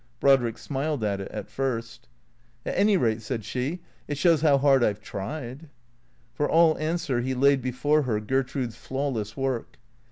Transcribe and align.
Brodrick 0.19 0.57
smiled 0.57 1.03
at 1.03 1.21
it— 1.21 1.27
at 1.31 1.47
first." 1.47 2.07
At 2.65 2.75
any 2.75 2.97
rate," 2.97 3.21
said 3.21 3.45
she," 3.45 3.81
it 4.07 4.17
shows 4.17 4.41
how 4.41 4.57
hard 4.57 4.83
I 4.83 4.93
've 4.93 4.99
tried." 4.99 5.69
For 6.33 6.49
all 6.49 6.75
answer 6.79 7.21
he 7.21 7.35
laid 7.35 7.61
before 7.61 8.01
her 8.01 8.19
Gertrude's 8.19 8.75
flawless 8.75 9.37
work. 9.37 9.77